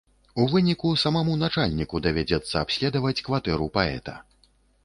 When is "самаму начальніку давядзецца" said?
1.01-2.55